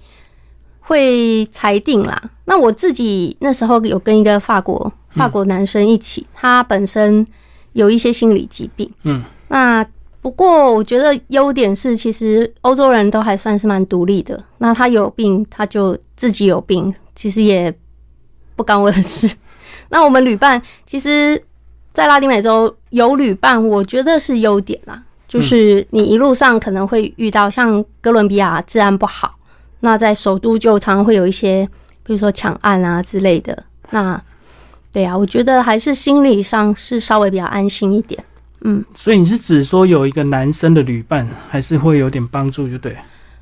[0.90, 2.20] 会裁定啦。
[2.44, 7.26] 那我自己那时候有跟一个法国法国男生一起，他本身。
[7.72, 9.86] 有一些心理疾病，嗯，那
[10.20, 14.42] 不过我觉得优点是，其实欧洲人都还算是蛮独立的。
[14.58, 17.72] 那他有病，他就自己有病，其实也
[18.56, 19.32] 不干我的事。
[19.90, 21.40] 那我们旅伴，其实，
[21.92, 25.00] 在拉丁美洲有旅伴，我觉得是优点啦。
[25.28, 29.30] 就是你一路上可能会遇到像哥伦比亚治安不好，
[29.80, 31.68] 那在首都就常常会有一些，
[32.04, 33.64] 比如说抢案啊之类的。
[33.90, 34.20] 那
[34.92, 38.22] 对啊，我觉得还是心理上是稍微比较安心一点。
[38.62, 42.96] 嗯，所以你是指说有一个男生的旅伴，还是会有点帮助，就对。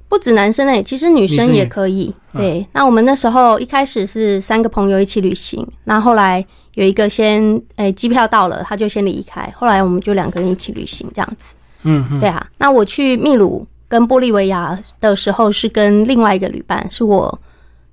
[0.08, 2.14] 不止男生诶，其实女生也可以。
[2.32, 6.42] 对，那我们那时候一开始是三个朋友一起旅行，那后来
[6.74, 11.56] 有一个先诶机票到了，他就先离开，后来我们就两个人一起旅行这样子。
[11.82, 12.46] 嗯，对啊。
[12.56, 17.40] 那我去秘鲁跟玻利维亚的时候是跟另外一个旅伴，是我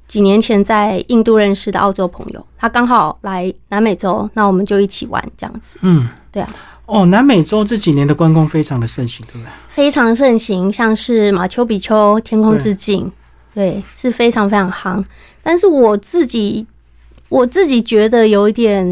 [0.07, 5.79] 几年前在印度认识的澳洲朋友，他刚好来南美洲，那我们就一起玩这样子。
[5.81, 6.49] 嗯，对啊。
[6.85, 9.47] 哦，南美洲这几年的观光非常的盛行，对不对？
[9.69, 13.11] 非常盛行，像是马丘比丘、天空之镜，
[13.55, 15.03] 对，是非常非常夯。
[15.41, 16.67] 但是我自己，
[17.29, 18.85] 我自己觉得有一点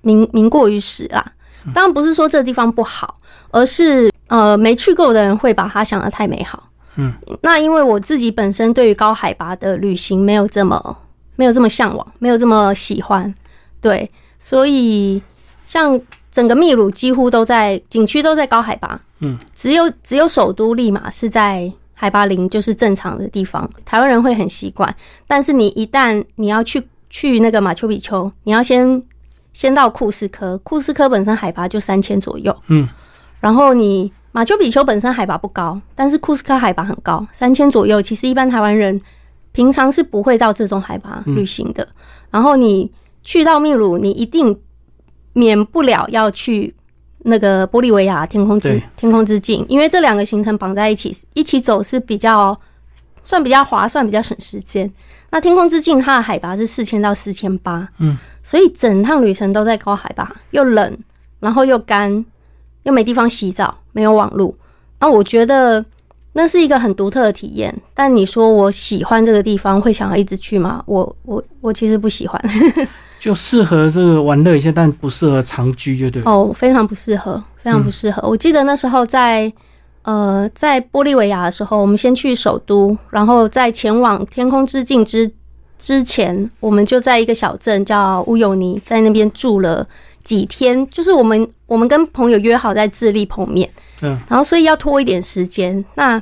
[0.00, 1.24] 名名过于实啦。
[1.72, 3.16] 当然不是说这个地方不好，
[3.50, 6.70] 而是呃没去过的人会把它想的太美好。
[6.96, 10.96] 嗯，那因为我自己本身对于高海拔的旅行没有这么
[11.36, 13.34] 没有这么向往，没有这么喜欢，
[13.80, 15.22] 对，所以
[15.66, 16.00] 像。
[16.34, 23.70] 整个秘鲁几乎都在景区都在高海拔，嗯，只有只有首都利马是在海拔零，就是正常的地方。
[23.84, 24.92] 台湾人会很习惯，
[25.28, 29.00] 但是你一旦你要去去那个马丘比丘，你要先
[29.52, 32.88] 先到库斯科，库斯科本身海拔就三千左右，嗯，
[33.38, 38.02] 然后你马丘比丘本身海拔不高，但是库斯科海拔很高，三千左右。
[38.02, 39.00] 其实一般台湾人
[39.52, 41.88] 平常是不会到这种海拔旅行的。
[42.30, 42.92] 然后你
[43.22, 44.60] 去到秘鲁，你一定。
[45.36, 46.72] 免不了要去
[47.24, 52.56] 那个玻利维亚天空之天空之境，因为这两个行程绑在一起，一起走是比较
[53.24, 54.88] 算比较划算，比较省时间。
[55.30, 60.96] 那天空之境它的海拔是四千到四千八，嗯，所以整趟旅程都在高海拔，又冷，
[61.40, 62.24] 然后又干，
[62.84, 64.54] 又没地方洗澡，没有网路。
[65.00, 65.82] 那我觉得
[66.34, 67.74] 那是一个很独特的体验。
[67.94, 70.82] 但你说我喜欢这个地方，会想要一直去吗？
[70.84, 72.38] 我我我其实不喜欢。
[73.18, 76.22] 就适合这个玩乐一下，但不适合长居，就对。
[76.26, 78.28] 哦，非常不适合，非常不适合。
[78.28, 79.50] 我记得那时候在
[80.02, 85.30] 呃在玻利维亚的时候，我们先去首都，然后在前往天空之境之
[85.78, 89.86] 之前，我们就在一个小镇叫乌尤尼，在那边住了
[90.24, 90.88] 几天。
[90.88, 93.70] 就是我们我们跟朋友约好在智利碰面，
[94.02, 95.84] 嗯，然后所以要拖一点时间。
[95.94, 96.20] 那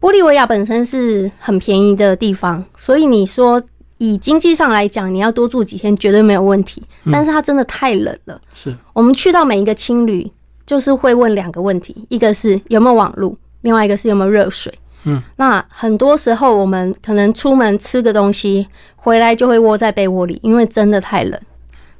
[0.00, 3.62] 玻利维亚本身是很便宜的地方，所以你说。
[3.98, 6.82] 以经济上来讲，你要多住几天绝对没有问题。
[7.12, 8.38] 但是它真的太冷了。
[8.52, 10.30] 是我们去到每一个青旅，
[10.66, 14.70] 就是会问两个问题：一个是有没有网路，另外一个是有没有热水。
[15.04, 21.40] 嗯，那很多时候我们可能出门吃个东西，回来就会窝在被窝里，因为真的太冷。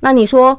[0.01, 0.59] 那你说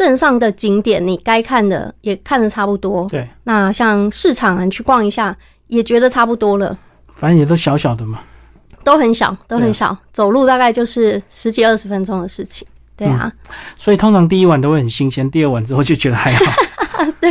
[0.00, 3.06] 镇上的景点，你该看的也看的差不多。
[3.10, 5.36] 对，那像市场你去逛一下，
[5.66, 6.78] 也觉得差不多了。
[7.14, 8.20] 反正也都小小的嘛。
[8.82, 12.66] 都很小，都很小，走路大概就是十几二十分钟的事情。
[12.96, 13.30] 对啊，
[13.76, 16.44] 所以通常第一晚都会很新鲜，第二晚之后就觉得还好。
[17.20, 17.30] 对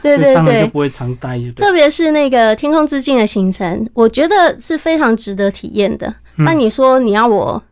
[0.00, 1.38] 对对对，就不会常待。
[1.56, 6.14] 特别是那个天空之境的行程，我觉得是非常值得体验的。
[6.36, 7.62] 那你说你要我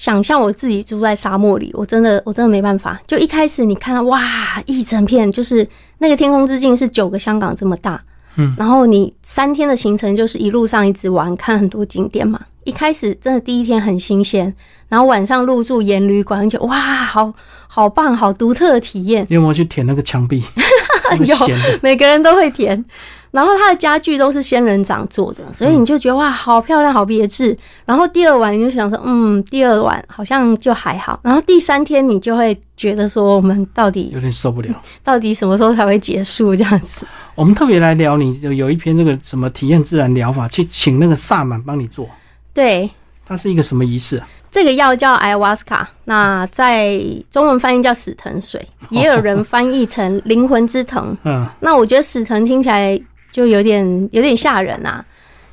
[0.00, 2.98] 想象我自己住在沙漠里，我真的我真的没办法。
[3.06, 4.18] 就一开始你看哇，
[4.64, 8.00] 一整片就是那个天空之镜是九个香港这么大。
[8.36, 12.40] 嗯，然后你三天的行程就是一路上一直玩，看很多景点嘛。
[12.64, 14.54] 一开始真的第一天很新鲜，
[14.88, 17.30] 然后晚上入住盐旅馆，就哇，好
[17.66, 19.26] 好棒，好独特的体验。
[19.28, 20.42] 你有没有去舔那个墙壁？
[21.26, 21.36] 有，
[21.82, 22.82] 每个人都会舔。
[23.30, 27.56] 然后它的家具都是仙人掌做的，所以你就觉得哇，好漂亮，好别致。
[27.84, 31.20] 然后第二晚你就想说，嗯，第二晚好像就还好。
[31.22, 34.68] 然后第三天你就会觉得说，我们到底有点受不了，
[35.04, 37.06] 到底什么时候才会结束这样子？
[37.36, 42.08] 我们特别来聊，你有有一篇这个什么体验自然疗法，去请那个萨满帮你做。
[42.52, 42.90] 对，
[43.24, 44.28] 它是一个什么仪式啊？
[44.50, 51.16] 这个药叫艾瓦斯卡，那在中文翻译叫死藤水，也有人翻译成灵魂之藤。
[51.22, 53.00] 嗯，那我觉得死藤听起来。
[53.32, 55.04] 就有点有点吓人啊！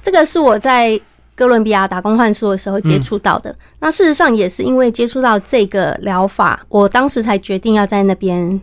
[0.02, 1.00] 这个是我在
[1.36, 3.56] 哥伦比亚打工换宿的时候接触到的。
[3.80, 8.60] 那事实上也是因为接触到这个疗法，我当时才决定要在那边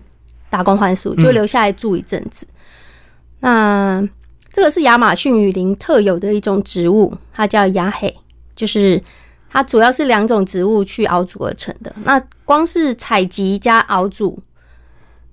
[0.50, 2.46] 打工换宿，就留下来住一阵子。
[3.40, 4.03] 那
[4.53, 8.14] 这个是亚马逊雨林特有的一种植物，它叫亚黑，
[8.57, 9.03] 就是
[9.50, 11.94] 它主要是两种植物去熬煮而成的。
[12.05, 14.40] 那光是采集加熬煮，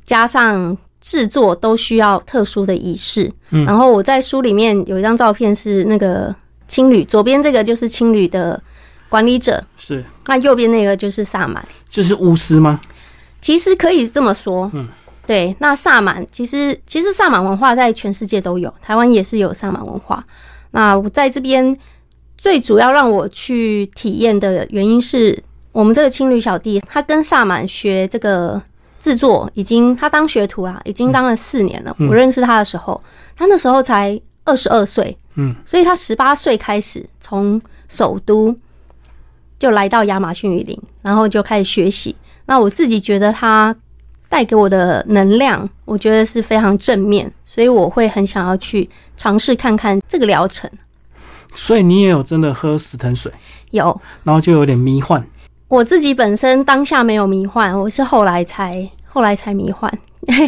[0.03, 6.33] 加上制作都需要特殊的仪式，嗯然后我在书里面有一张照片是那个
[6.67, 8.61] 青旅，左边这个就是青旅的
[9.09, 12.79] 管理者，是那右边那个就是萨满，这是巫师吗？
[13.41, 14.87] 其实可以这么说，嗯，
[15.25, 15.55] 对。
[15.57, 20.23] 那萨满其实其实萨满文化在全世界都有，台湾也是有萨满文化。
[20.69, 21.75] 那我在这边
[22.37, 28.61] 最主要让我去体验的原因是我们这个青旅小弟他跟萨满学这个。
[29.01, 31.93] 制作已经他当学徒啦，已经当了四年了。
[31.99, 33.01] 我认识他的时候，
[33.35, 37.59] 他那时候才二十二岁，嗯，所以他十八岁开始从
[37.89, 38.55] 首都
[39.57, 42.15] 就来到亚马逊雨林，然后就开始学习。
[42.45, 43.75] 那我自己觉得他
[44.29, 50.69] 带给我的能量，我觉得是非常正面，所以我会很想要去尝试看看这个疗程。
[51.55, 53.31] 所以你也有真的喝死藤水？
[53.71, 55.25] 有，然后就有点迷幻。
[55.71, 59.89] 我自己本身当下没有迷幻，我是后来才后来才迷幻，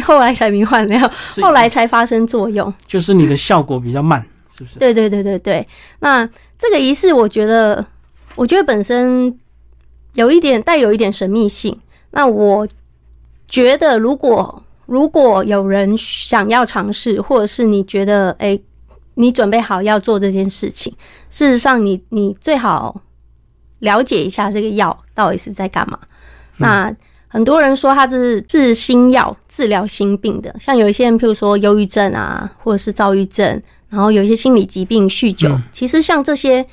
[0.04, 1.10] 后来才迷幻没有，
[1.40, 2.70] 后来才发生作用。
[2.86, 4.20] 就是你的效果比较慢，
[4.54, 4.78] 是不是？
[4.78, 5.66] 对对对对对。
[6.00, 7.82] 那这个仪式，我觉得，
[8.36, 9.34] 我觉得本身
[10.12, 11.74] 有一点带有一点神秘性。
[12.10, 12.68] 那我
[13.48, 18.60] 觉得，如果如果有人想要尝试，或者是你觉得，哎。
[19.16, 20.92] 你准备好要做这件事情，
[21.30, 23.00] 事实上，你你最好
[23.84, 25.98] 了解一下这个药到底是在干嘛。
[26.56, 26.92] 那
[27.28, 35.48] 很多人说它是治心药，治疗心病的，像有一些人，譬如说忧郁症啊，或者是躁郁症，然后有一些心理疾病，酗酒。
[35.72, 36.64] 其实像这些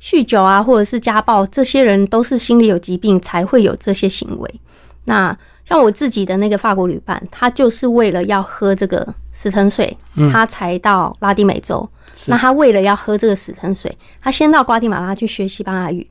[0.00, 4.60] 酗酒啊，或者是家暴，这些人都是心理有疾病才会有这些行为。
[5.04, 9.96] 那像我自己的那个法国旅伴，他就是为了要喝这个死藤水，
[10.32, 11.88] 他才到拉丁美洲。
[12.26, 16.06] 那他为了要喝这个死藤水，他先到瓜地马拉去学西班牙语，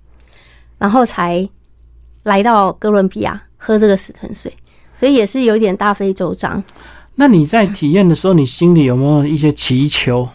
[0.78, 1.48] 然后才
[2.24, 4.56] 来到哥伦比亚喝这个死藤水，
[4.94, 6.64] 所以也是有点大费周章。
[7.16, 10.28] 那你在体验的时候，你心里有没有一些祈求，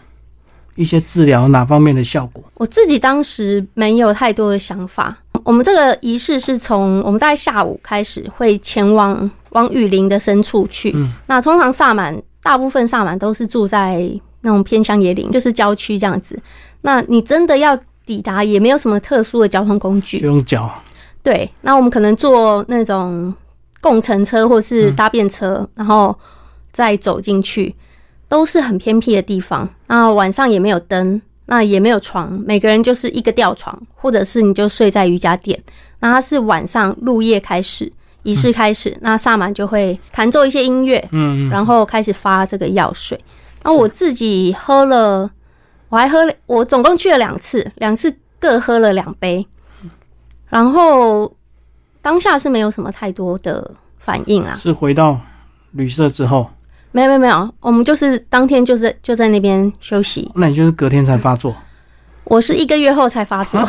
[0.75, 2.43] 一些治疗哪方面的效果？
[2.55, 5.17] 我自己当时没有太多的想法。
[5.43, 10.91] 我们这个仪式是从我们在下午开始会前往往雨林的深处去。
[10.95, 14.07] 嗯，那通常萨满大部分萨满都是住在
[14.41, 16.39] 那种偏乡野林，就是郊区这样子。
[16.81, 20.71] 那你真的要抵达，也没有什么特殊的交通工具，用脚。
[21.23, 23.33] 对，那我们可能坐那种
[23.79, 26.17] 共乘车或是搭便车，然后
[26.71, 27.75] 再走进去，
[28.27, 29.69] 都是很偏僻的地方。
[29.87, 31.21] 那晚上也没有灯。
[31.47, 35.61] 那也没有床，每个人就是一个吊床，或者是你就睡在瑜伽垫。
[35.99, 37.91] 那它是晚上入夜开始
[38.23, 43.19] 仪式开始，那萨满就会弹奏一些音乐，嗯，然后开始发这个药水。
[43.63, 45.29] 那我自己喝了，
[45.91, 49.45] 我还喝了，我总共去了两次，两次各喝了两杯，
[50.47, 51.31] 然后
[52.01, 54.55] 当下是没有什么太多的反应啦。
[54.55, 55.19] 是回到
[55.71, 56.49] 旅社之后。
[56.93, 60.31] 没有没有没有，我们就是当天就是就在那边休息。
[60.35, 61.53] 那你就是隔天才发作？
[62.23, 63.59] 我是一个月后才发作，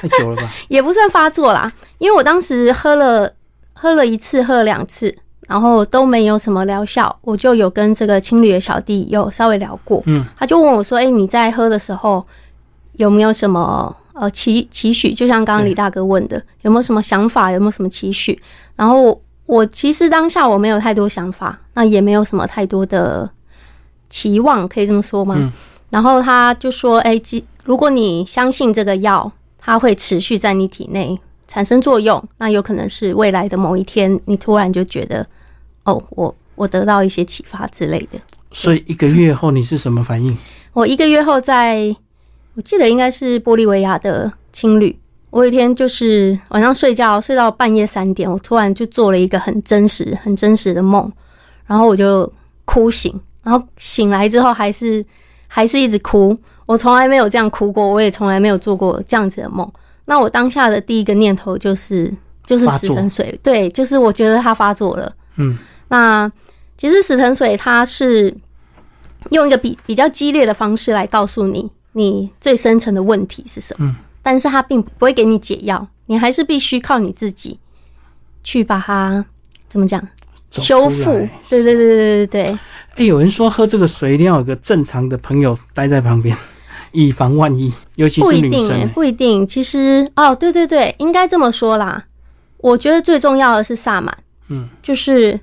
[0.00, 0.50] 太久了吧？
[0.68, 3.30] 也不算发作啦，因为我当时喝了
[3.74, 5.14] 喝了一次，喝了两次，
[5.48, 7.18] 然后都没有什么疗效。
[7.22, 12.24] 我就有跟这个青旅的小弟有稍微聊过，嗯，他就问我说：“哎，你在喝的时候
[12.92, 15.12] 有没有什么呃期期许？
[15.12, 17.50] 就像刚刚李大哥问的，有没有什么想法？
[17.50, 18.40] 有没有什么期许？”
[18.76, 19.20] 然后。
[19.48, 23.26] 我其实当下我没有太多想法，那也没有什么太多的
[24.10, 25.50] 期望，可以这么说吗？
[25.88, 27.18] 然后他就说：“哎，
[27.64, 35.26] 如果你相信这个药，它会持续在你体内产生作用，那有可能是未来的某一天，你突然就觉得，
[35.90, 38.18] 哦，我我得到一些启发之类的。”
[38.52, 40.36] 所以一个月后你是什么反应？
[40.72, 41.94] 我一个月后，在
[42.54, 44.98] 我记得应该是玻利维亚的青旅。
[45.30, 51.10] 我有一天就是晚上睡觉睡到半夜三点，我突然就做了一个很真实、很真实的梦，
[51.66, 52.30] 然后我就
[52.64, 55.04] 哭醒，然后醒来之后还是
[55.46, 56.36] 还是一直哭。
[56.64, 59.70] 我从来没有这样哭过，我也从来没有做过这样子的梦。
[60.06, 62.10] 那我当下的第一个念头就是
[62.46, 65.14] 就是死藤水，对，就是我觉得它发作了。
[65.36, 66.30] 嗯，那
[66.76, 68.34] 其实死藤水它是
[69.30, 73.96] 用一个比比较激烈的方式来告诉你你最深层的问题是什么。
[74.22, 77.58] 但是它并不会给你解药，你还是必须靠你自己
[78.44, 79.24] 去把它
[79.68, 80.06] 怎么讲
[80.50, 81.26] 修复？
[81.48, 82.58] 对对对对对对。
[82.96, 86.36] 哎，有人说喝这个水一定要有个正常的朋友待在旁边，
[86.92, 87.72] 以防万一。
[87.94, 89.46] 尤其是女生，不一定。
[89.46, 92.04] 其实哦，对对对，应该这么说啦。
[92.58, 94.16] 我觉得最重要的是萨满，
[94.48, 95.40] 嗯，就是。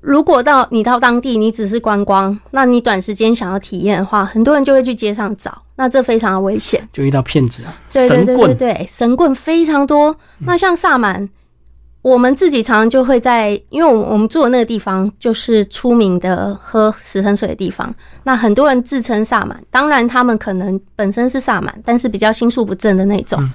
[0.00, 7.74] 如果到你到当地，你只是观光，那你短时间想要体验的话，很多人就会去街上找，那这非常的危险，就遇到骗子啊！
[7.92, 10.16] 对对对对对，神棍非常多。
[10.38, 11.28] 那像萨满，
[12.02, 17.92] 我们自己常常就会在，因为我我们住的那个地方就是出名的喝死藤水的地方。
[18.22, 23.50] 那很多人自称萨满，当然他们可能本身是萨满，但是比较心术不正的那种，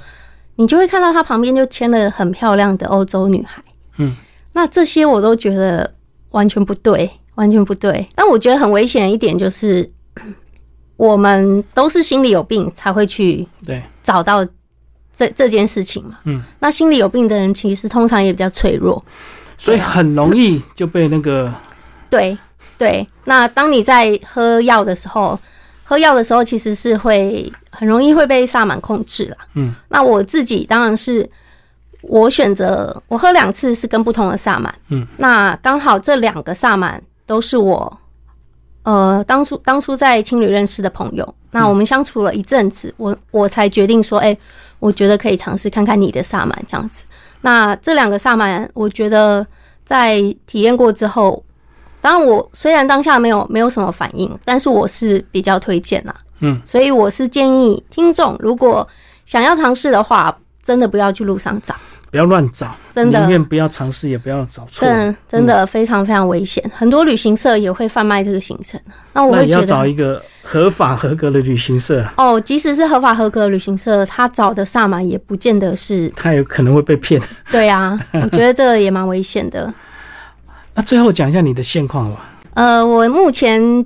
[0.58, 3.64] 你就会看到他旁边就牵了很漂亮的欧洲女孩。
[3.98, 4.14] 嗯，
[4.52, 5.94] 那这些我都觉得。
[6.34, 8.08] 完全不对，完全不对。
[8.14, 9.90] 但我觉得很危险的一点就是，
[10.98, 14.46] 我们都是心里有病才会去对找到
[15.16, 16.20] 这这件事情嘛。
[16.26, 19.02] 嗯，那心里有病的人其实通常也比较脆弱，
[19.58, 21.54] 所以很容易就被那个
[22.10, 22.38] 对
[22.78, 23.08] 对。
[23.26, 25.40] 那当你在喝药的时候，
[25.84, 29.38] 喝喝药的时候其实是会很容易会被萨满控制了。
[29.54, 31.30] 嗯，那我自己当然是
[32.04, 34.74] 我选择我喝两次是跟不同的萨满。
[34.90, 37.98] 嗯，那刚好这两个萨满都是我
[38.84, 41.36] 呃当初当初在青旅认识的朋友。
[41.52, 44.38] 那我们相处了一阵子，我我才决定说，哎，
[44.80, 47.06] 我觉得可以尝试看看你的萨满这样子。
[47.42, 49.46] 那这两个萨满，我觉得
[49.84, 51.44] 在体验过之后。
[52.02, 56.14] 当然，我虽然当下没有没有什么反应，但是我是比较推荐啦。
[56.42, 58.86] 嗯，所以我是建议听众，如果
[59.26, 61.74] 想要尝试的话，真的不要去路上找，
[62.14, 64.88] 不要乱找，真的宁愿不要尝试，也不要找错。
[64.88, 68.80] 真真的非常非常危险，很多旅行社也会贩卖这个行程。
[69.14, 72.08] 那我会要找一个合法合格的旅行社。
[72.16, 77.20] 哦，即使是合法合格的旅行社，他找的萨满也不见得是，他有可能会被骗。
[77.52, 79.74] 对啊， 我觉得这个也蛮危险的。
[80.76, 82.30] 那最后讲一下你的现况吧。
[82.54, 83.84] 呃，我目前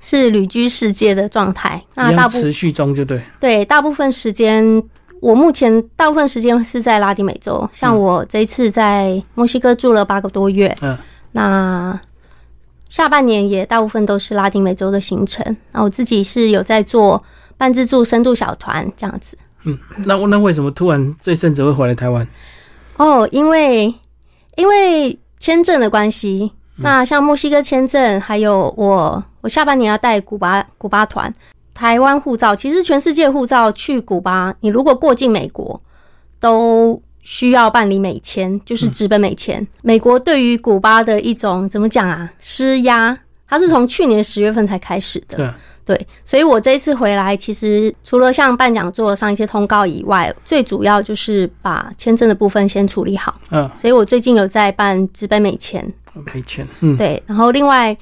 [0.00, 3.20] 是旅居世界的状态，那大部持续中就对。
[3.40, 4.80] 对，大部分时间
[5.20, 10.96] 我目前大部分时间是在拉丁美洲，像我这一次在墨西哥住了八个多月，嗯，
[11.32, 12.00] 那
[12.88, 15.56] 下半年也大部分都是拉丁美洲的行程。
[15.72, 17.22] 那我自己是有在做
[17.56, 19.36] 半自助深度小团这样子。
[19.64, 22.26] 嗯，那那为什么突然这阵子会回来台湾？
[22.96, 23.94] 哦，因为
[24.56, 25.18] 因为。
[25.38, 31.30] 签证的关系，那像墨西哥签证，还有我我下半年要带古巴古巴团，
[31.76, 35.78] 台湾护照，其实全世界护照去古巴，你如果过境美国，
[36.40, 39.64] 都需要办理美签，就是直奔美签。
[39.82, 43.14] 美国对于古巴的一种怎么讲啊，施压，
[43.46, 45.54] 它是从去年十月份才开始的。
[45.84, 53.38] 对，所以我这一次回来，其实除了像办讲座上一些通告以外，最主要就是把签证的部分先处理好。
[53.50, 55.92] 嗯，所以我最近有在办直奔美签。
[56.34, 57.22] 美签，嗯，对。
[57.26, 57.96] 然后另外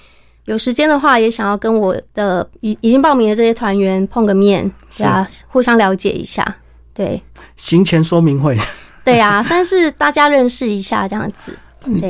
[0.47, 6.57] 有时间的话，也想要跟我的已已经报名的这些团员碰个面，对啊，互相了解一下。
[6.93, 7.23] 对，
[7.57, 8.57] 行前说明会。
[9.05, 11.59] 对啊，算是大家认识一下这样子。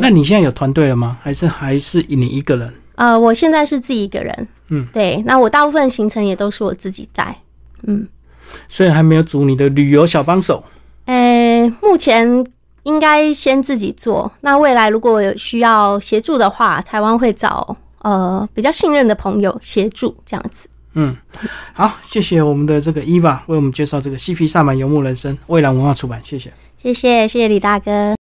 [0.01, 1.19] 那你现在有团队了吗？
[1.23, 2.73] 还是还是你一个人？
[2.95, 4.49] 呃，我现在是自己一个人。
[4.69, 7.37] 嗯，对，那我大部分行程也都是我自己带，
[7.83, 8.07] 嗯，
[8.69, 10.63] 所以还没有组你的旅游小帮手。
[11.07, 12.47] 呃，目前
[12.85, 20.69] 应该先自己做，那未来如果有需要协助的话，台湾会找呃比较信任的朋友协助这样子。
[20.95, 21.17] 嗯，
[21.73, 28.13] 好，谢谢我们的这个伊娃为我们介绍这个《嬉皮萨满游牧人生》，蔚蓝文化出版，谢谢，谢谢，谢谢李大哥。